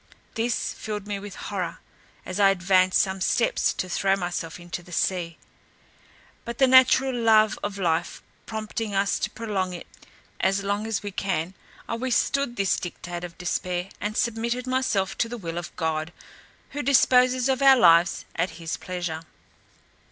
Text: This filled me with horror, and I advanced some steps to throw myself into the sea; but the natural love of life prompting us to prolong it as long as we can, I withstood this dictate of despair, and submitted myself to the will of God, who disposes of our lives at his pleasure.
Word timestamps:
This 0.33 0.73
filled 0.73 1.05
me 1.05 1.19
with 1.19 1.35
horror, 1.35 1.77
and 2.25 2.39
I 2.39 2.49
advanced 2.49 2.99
some 2.99 3.21
steps 3.21 3.71
to 3.75 3.87
throw 3.87 4.15
myself 4.15 4.59
into 4.59 4.81
the 4.81 4.91
sea; 4.91 5.37
but 6.43 6.57
the 6.57 6.65
natural 6.65 7.13
love 7.13 7.59
of 7.61 7.77
life 7.77 8.23
prompting 8.47 8.95
us 8.95 9.19
to 9.19 9.29
prolong 9.29 9.73
it 9.75 9.85
as 10.39 10.63
long 10.63 10.87
as 10.87 11.03
we 11.03 11.11
can, 11.11 11.53
I 11.87 11.93
withstood 11.97 12.55
this 12.55 12.79
dictate 12.79 13.23
of 13.23 13.37
despair, 13.37 13.89
and 14.01 14.17
submitted 14.17 14.65
myself 14.65 15.15
to 15.19 15.29
the 15.29 15.37
will 15.37 15.59
of 15.59 15.75
God, 15.75 16.11
who 16.71 16.81
disposes 16.81 17.47
of 17.47 17.61
our 17.61 17.77
lives 17.77 18.25
at 18.35 18.57
his 18.57 18.77
pleasure. 18.77 19.21